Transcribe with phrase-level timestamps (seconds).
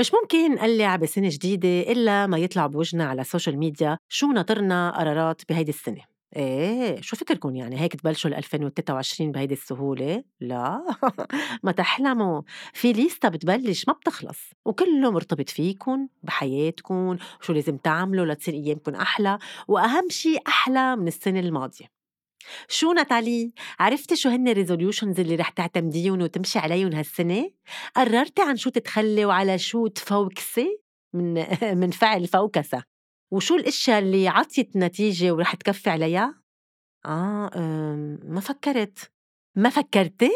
[0.00, 5.42] مش ممكن نقلّع بسنة جديدة إلا ما يطلع بوجنا على السوشيال ميديا شو ناطرنا قرارات
[5.48, 6.00] بهيدي السنة.
[6.36, 10.84] إيه شو فكركم يعني؟ هيك تبلشوا ال 2023 بهيدي السهولة؟ لا
[11.64, 12.42] ما تحلموا.
[12.72, 19.38] في lista بتبلش ما بتخلص وكله مرتبط فيكم بحياتكم شو لازم تعملوا لتصير ايامكم أحلى
[19.68, 21.99] وأهم شيء أحلى من السنة الماضية.
[22.68, 27.50] شو ناتالي؟ عرفتي شو هن ال resolutions اللي رح تعتمديهم وتمشي عليهم هالسنة؟
[27.96, 30.80] قررتي عن شو تتخلي وعلى شو ت focus ي؟
[31.14, 31.44] من
[31.80, 32.82] من فعل focus ة
[33.30, 36.42] وشو الأشياء اللي عطيت نتيجة ورح تكفي عليها؟
[37.06, 37.50] آه
[38.24, 39.10] ما فكرت
[39.56, 40.30] ما فكرتي؟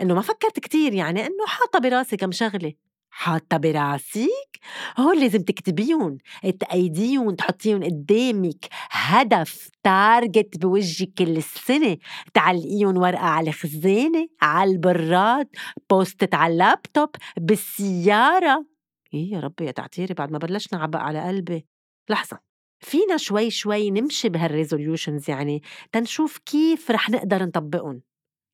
[0.00, 2.74] إنه ما فكرت كتير يعني إنه حاطة براسي كم شغلة
[3.10, 4.58] حاطة براسك؟
[4.98, 6.18] هول لازم تكتبيهم.
[6.60, 8.66] تقيديهم تحطيهم قدامك.
[8.90, 11.96] هدف target بوجهك كل السنة
[12.34, 15.48] تعلقيهم ورقة على الخزانة على البراد
[15.90, 18.66] post it على اللابتوب بالسيارة.
[19.14, 21.66] إيه يا ربي يا تعتيرك بعد ما بلشنا عبق على قلبي.
[22.10, 22.38] لحظة.
[22.80, 25.62] فينا شوي شوي نمشي بهال resolutions يعني.
[25.92, 28.02] تنشوف كيف رح نقدر نطبقهم.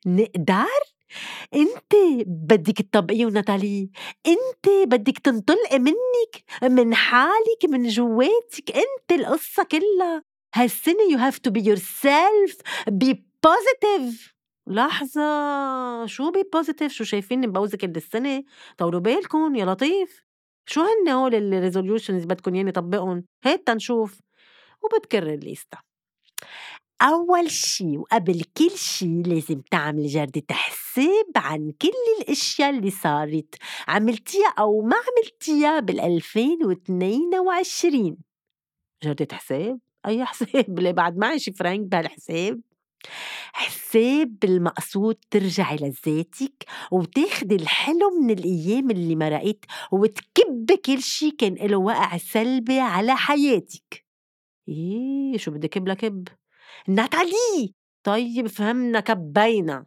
[0.06, 0.95] نقدر؟
[1.54, 1.92] انت
[2.26, 3.90] بدك تطبقيه ناتالي
[4.26, 10.22] انت بدك تنطلقي منك من حالك من جواتك انت القصة كلها.
[10.54, 12.56] هالسنة you have to be yourself
[12.89, 14.34] be positive
[14.68, 18.44] لحظة شو be positive شو شايفين مبوزة كل السنة؟
[18.78, 20.22] طولوا بالكم يا لطيف.
[20.68, 24.20] شو هن هول ال resolutions بدكم ياني طبقهم؟ هيك تنشوف
[24.84, 25.78] وبتكرر ال lista
[27.02, 30.42] أول شي وقبل كل شي لازم تعمل جردة
[30.97, 33.55] حساب عن كل الأشياء اللي صارت
[33.89, 38.16] عملتيها أو ما عملتيها بال 2022
[39.02, 42.61] جردة حساب؟ أي حساب؟ ليه بعد معي شي فرانك بهالحساب؟
[43.52, 51.77] حساب المقصود ترجعي لذاتك وتاخدي الحلو من الأيام اللي مرقت وتكب كل شي كان له
[51.77, 54.05] وقع سلبي على حياتك
[54.69, 56.28] إيه شو بدي كب لكب
[56.89, 59.86] ناتالي طيب فهمنا كبينا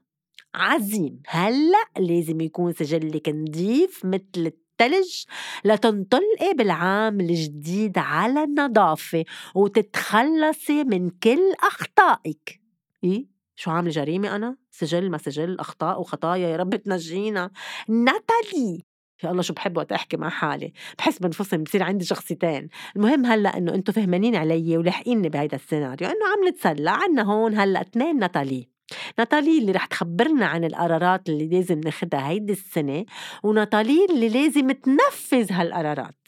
[0.55, 1.21] عظيم.
[1.27, 5.23] هلأ لازم يكون سجلك نضيف مثل التلج
[5.65, 12.61] لتنطلقي بالعام الجديد على النظافة وتتخلصي من كل أخطائك.
[13.03, 17.51] إيه؟ شو عاملة جريمة أنا؟ سجل ما سجل أخطاء وخطايا يا رب تنجينا.
[17.87, 18.83] ناتالي!
[19.23, 20.73] يا الله شو بحب وقت أحكي مع حالي.
[20.97, 22.69] بحس بنفصل بصير عندي شخصيتين.
[22.95, 27.81] المهم هلأ إنه أنتم فهمانين علي ولاحقيني بهيدا السيناريو إنه عم نتسلى عنا هون هلأ
[27.81, 28.78] اثنين ناتالي.
[29.19, 33.05] ناتالي اللي رح تخبرنا عن القرارات اللي لازم ناخدها هيدي السنة
[33.43, 36.27] وناتالي اللي لازم تنفذ هالقرارات.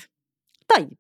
[0.76, 0.94] طيب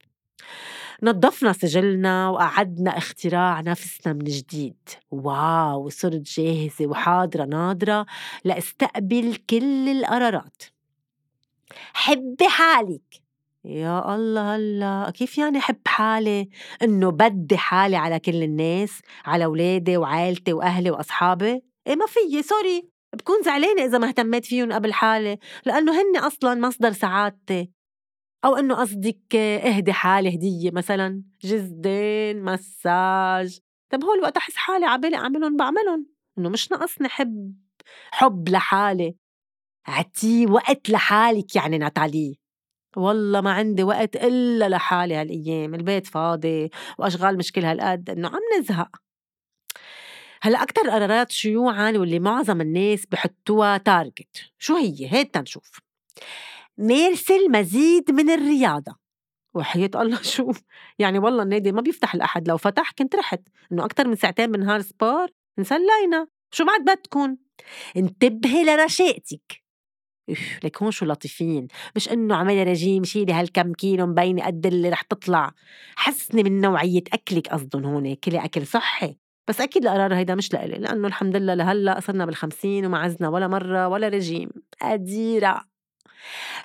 [1.03, 4.89] نظفنا سجلنا وقعدنا اختراع نفسنا من جديد.
[5.11, 8.05] واو صرت جاهزة وحاضرة ناضرة
[8.45, 10.63] لأستقبل كل القرارات.
[11.93, 13.21] حبي حالك.
[13.65, 16.49] يا الله هلا كيف يعني حب حالي؟
[16.83, 22.43] إنه بدي حالي على كل الناس على أولادي وعائلتي وأهلي وأصحابي؟ إيه ما فيي.
[22.43, 27.71] سوري بكون زعلانة إذا ما اهتميت فيهم قبل حالي لأنه هن أصلا مصدر سعادتي.
[28.45, 31.23] أو إنه قصدك اهدي حالي هدية مثلا.
[31.41, 33.59] جزدين مساج.
[33.91, 36.07] طب هول وقت أحس حالي عبالي أعملهم بعملهم.
[36.37, 37.55] إنه مش ناقصني حب
[38.11, 39.15] حب لحالي.
[39.87, 42.40] عتي وقت لحالك يعني ناتالي
[42.97, 48.95] والله ما عندي وقت إلا لحالي هالأيام البيت فاضي وأشغال مشكلة هالقد إنه عم نزهق.
[50.41, 55.79] هلأ أكتر قرارات شيوعا واللي معظم الناس بحطوها target شو هي؟ هيك تنشوف
[56.77, 58.95] مارسي المزيد من الرياضة.
[59.53, 60.51] وحياة الله شو؟
[60.99, 63.41] يعني والله النادي ما بيفتح الأحد لو فتح كنت رحت.
[63.71, 65.27] إنه أكتر من ساعتين بالنهار sport
[65.59, 67.37] انسلينا شو بعد بدكن؟
[67.97, 69.60] انتبهي لرشاقتك.
[70.63, 71.67] لك هون شو لطيفين.
[71.95, 75.51] مش إنه عملي رجيم شيلي هالكم كيلو مبينة قد اللي رح تطلع.
[75.95, 79.17] حسني من نوعية أكلك قصدهم هون كلي أكل صحي.
[79.47, 83.47] بس أكيد القرار هيدا مش لإلي لأنه الحمد لله لهلأ صرنا بالخمسين وما عزنا ولا
[83.47, 84.49] مرة ولا رجيم.
[84.81, 85.65] قديرة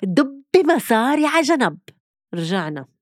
[0.03, 1.77] دبي مصاري على جنب.
[2.35, 2.96] رجعنا.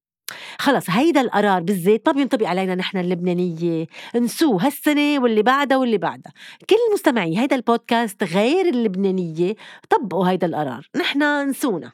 [0.59, 3.87] خلص هيدا القرار بالذات ما بينطبق علينا نحن اللبنانية.
[4.15, 6.33] انسوه هالسنة واللي بعدها واللي بعدها.
[6.69, 9.55] كل المستمعي هيدا البودكاست غير اللبنانية
[9.89, 10.89] طبقوا هيدا القرار.
[10.95, 11.91] نحن انسونا.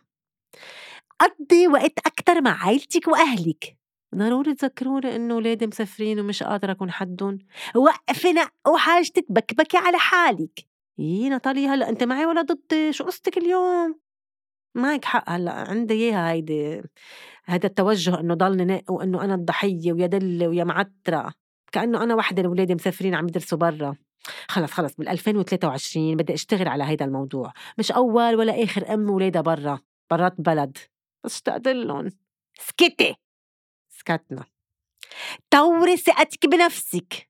[1.20, 3.78] قضي وقت أكتر مع عائلتك وأهلك.
[4.16, 7.38] ضروري تذكروني إنه ولادي مسافرين ومش قادرة أكون حدهم.
[7.76, 10.60] وقفي نق وحاجتك بكبكي على حالك.
[10.98, 14.00] يي نطالي هلأ أنت معي ولا ضدي؟ شو قصتك اليوم؟
[14.76, 16.82] معك حق هلأ عندي إياها هيدي.
[17.46, 21.34] هذا التوجه إنه نق وإنه أنا الضحية ويا دلة ويا معتره
[21.72, 23.96] كأنه أنا وحدة الاولاد مسافرين عم يدرسوا برا.
[24.48, 27.54] خلص خلص بال 2023 بدي أشتغل على هيدا الموضوع.
[27.78, 29.80] مش أول ولا آخر أم ولادها برا
[30.12, 30.78] برات بلد.
[31.26, 32.10] اشتقت لهم
[32.60, 33.16] سكتي!
[33.90, 34.44] سكتنا.
[35.50, 37.30] طوري ثقتك بنفسك.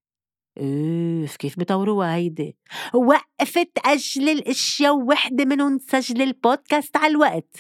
[0.58, 2.58] اوف كيف بطوروها هيدي؟
[2.94, 7.56] وقفت أجل الأشياء ووحدة منهم تسجل البودكاست على الوقت.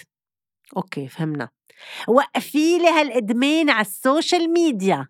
[0.77, 1.49] okay فهمنا.
[2.07, 5.07] وقفي لي هالإدمان على السوشيال ميديا.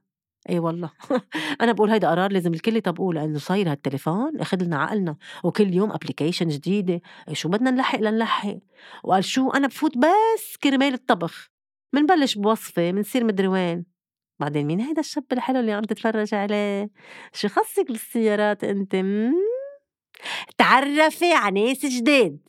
[0.50, 0.91] إي والله.
[1.62, 5.91] أنا بقول هيدا قرار لازم الكل يطبقوه لأنه صاير هالتليفون أخذ لنا عقلنا وكل يوم
[5.91, 7.01] application جديدة.
[7.27, 8.57] إيه شو بدنا نلحق؟ لنلحق.
[9.03, 11.50] وقال شو؟ أنا بفوت بس كرمال الطبخ.
[11.94, 13.85] منبلش بوصفة منصير مدري وين.
[14.39, 16.89] بعدين مين هيدا الشاب الحلو اللي عم تتفرج عليه؟
[17.33, 18.95] شو خصك بالسيارات أنت؟
[20.57, 22.39] تعرفي على ناس جداد.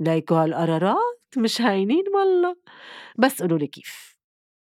[0.00, 2.56] ليكو هالقرارات؟ مش هاينين والله.
[3.18, 4.16] بس قولوا لي كيف؟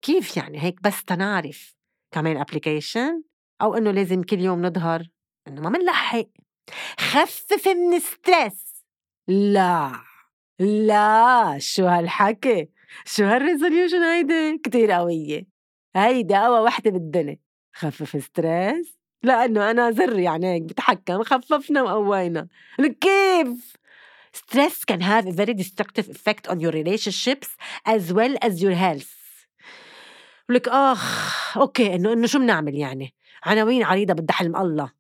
[0.02, 1.76] كيف يعني هيك بس تنعرف
[2.12, 3.24] كمان application
[3.62, 5.08] أو إنه لازم كل يوم نظهر
[5.48, 6.28] إنه ما منلحق.
[7.00, 8.84] خفف من stress
[9.28, 9.92] لا
[10.60, 12.70] لا شو هالحكي؟
[13.06, 15.48] شو هال resolution هيدي؟ كتير قوية.
[15.96, 17.38] هيدي أقوى وحدة بالدنيا.
[17.74, 22.48] خفف stress لأنه أنا زر يعني هيك بتحكم خففنا وقوينا.
[23.02, 23.74] كيف
[24.34, 27.50] stress can have a very destructive effect on your relationships
[27.86, 29.14] as well as your health.
[30.50, 33.14] لك آخ okay إنه إنه شو بنعمل يعني؟
[33.44, 34.92] عناوين عريضة بدها حلم الله.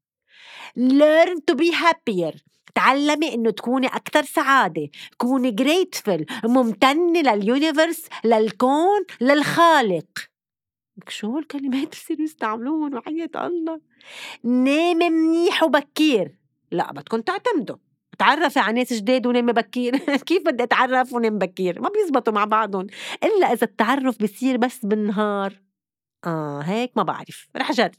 [0.77, 2.39] Learn to be happier.
[2.75, 4.89] تعلمي إنه تكوني أكثر سعادة.
[5.17, 10.05] كوني grateful ممتنة لل universe للكون للخالق.
[11.07, 13.81] شو هالكلمات بصيروا يستعملوهم؟ وحياة الله.
[14.43, 16.37] نامي منيح وبكير.
[16.71, 17.77] لا بدكم تعتمدوا.
[18.19, 22.87] تعرفي على ناس جداد ونامي بكير؟ كيف بدي أتعرف ونام بكير؟ ما بيزبطوا مع بعضهم.
[23.23, 25.61] إلا إذا التعرف بصير بس بالنهار.
[26.25, 27.47] آه هيك ما بعرف.
[27.57, 27.91] رح أجرب.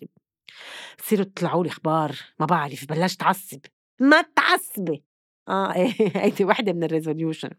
[0.99, 2.13] بصيروا تطلعوا لي أخبار.
[2.41, 3.61] ما بعرف بلشت تعصب
[4.01, 5.05] ما تعصبي.
[5.49, 7.51] آه إيه هيدي وحدة من الريزوليوشن.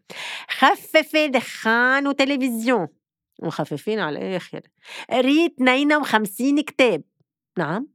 [0.50, 2.88] خففي دخان وتلفزيون.
[3.42, 4.60] مخففين على الآخر.
[5.10, 7.02] قريت 52 كتاب.
[7.58, 7.88] نعم.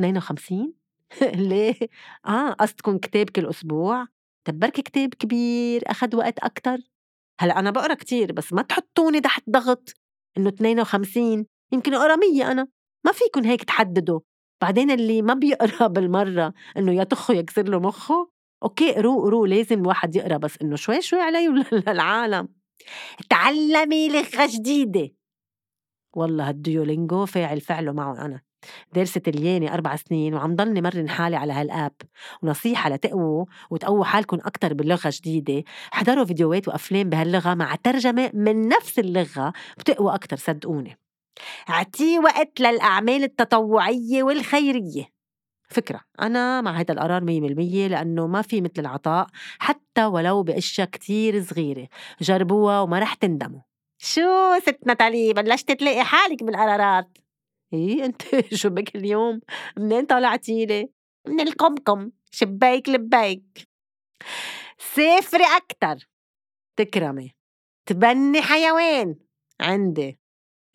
[0.00, 0.79] 52
[1.34, 1.74] ليه؟
[2.26, 4.06] آه قصدكم كتاب كل أسبوع؟
[4.44, 6.78] طب بركي كتاب كبير اخذ وقت أكتر؟
[7.40, 9.94] هلأ أنا بقرا كتير بس ما تحطوني تحت ضغط
[10.38, 12.68] إنه 52 يمكن أقرا 100 أنا.
[13.06, 14.20] ما فيكم هيك تحددوا.
[14.62, 18.30] بعدين اللي ما بيقرأ بالمرة إنه يا تخه يكسر له مخه
[18.62, 21.48] okay قروا قروا لازم الواحد يقرأ بس إنه شوي شوي علي
[21.88, 22.48] للعالم.
[23.30, 25.10] تعلمي لغة جديدة.
[26.16, 28.40] والله هال Duolingo فاعل فعله معه أنا.
[28.92, 31.92] دارسة إتالياني أربع سنين وعم ضلني مرن حالي على هال app.
[32.42, 35.64] ونصيحة لتقووا وتقووا حالكم أكتر باللغة جديدة.
[35.94, 40.98] احضروا فيديوهات وأفلام بهاللغة مع ترجمة من نفس اللغة بتقووا أكتر صدقوني.
[41.70, 45.20] أعطيه وقت للأعمال التطوعية والخيرية.
[45.68, 49.26] فكرة أنا مع هذا القرار مية بالمية لأنه ما في مثل العطاء
[49.58, 51.88] حتى ولو بأشياء كتير صغيرة.
[52.20, 53.60] جربوها وما رح تندموا.
[53.98, 57.18] شو ست نتالي بلشت تلاقي حالك بالقرارات.
[57.72, 58.22] إيه؟ أنت
[58.54, 59.40] شو بك اليوم.
[59.78, 60.88] منين طلعتي لي؟
[61.28, 62.10] من القمقم.
[62.30, 63.40] شباك لباك.
[64.78, 66.08] سافري أكتر.
[66.76, 67.34] تكرمي.
[67.86, 69.16] تبني حيوان.
[69.60, 70.18] عندي.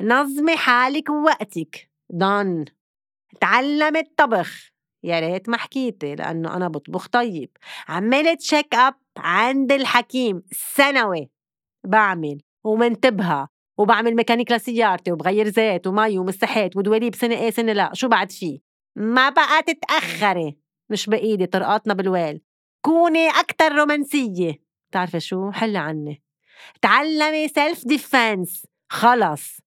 [0.01, 1.91] نظمي حالك ووقتك.
[2.15, 2.65] done
[3.41, 4.69] تعلمي الطبخ.
[5.03, 7.57] يا ريت ما حكيتي لأنه أنا بطبخ طيب.
[7.87, 10.43] عملت check up عند الحكيم.
[10.51, 11.29] سنوي.
[11.85, 12.41] بعمل.
[12.63, 13.54] ومنتبهة.
[13.77, 17.89] وبعمل ميكانيك لسيارتي وبغير زيت ومي ومسحات ودواليب سنة إيه سنة لا.
[17.93, 18.59] شو بعد فيه
[18.95, 20.57] ما بقى تتأخري.
[20.89, 22.41] مش بإيدي طرقاتنا بالويل.
[22.81, 24.61] كوني أكتر رومانسية.
[24.89, 26.23] بتعرفي شو؟ حلي عني.
[26.81, 29.57] تعلمي self defense خلص.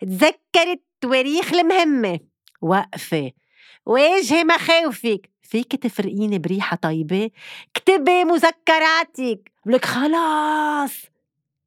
[0.00, 2.20] تذكري التواريخ المهمة.
[2.62, 3.32] وقفي.
[3.86, 7.30] واجهي مخاوفك فيك تفرقيني بريحة طيبة؟
[7.76, 9.52] اكتبي مذكراتك.
[9.66, 10.92] لك خلاص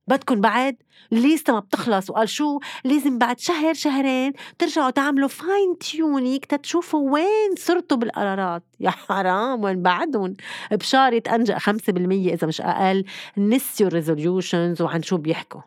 [0.07, 0.75] بدكن بعد
[1.11, 2.09] لسه ما بتخلص.
[2.09, 8.63] وقال شو؟ لازم بعد شهر شهرين ترجعوا تعملوا fine tuning تتشوفوا وين صرتوا بالقرارات.
[8.79, 10.33] يا حرام وين بعدهم؟
[10.71, 13.05] بشارة أنجأ 5% إذا مش أقل.
[13.37, 15.61] نسيوا ال resolutions وعن شو بيحكوا.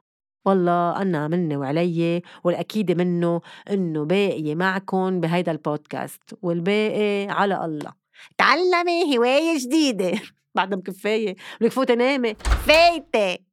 [0.47, 3.41] والله أنا مني وعلي والأكيد منه
[3.71, 6.23] إنه باقي معكم بهيدا البودكاست.
[6.43, 7.93] والباقي على الله.
[8.39, 10.13] تعلمي هواية جديدة.
[10.57, 11.37] بعد كفاية.
[11.61, 12.35] ولك فوتي نامي
[12.67, 13.46] فايتة.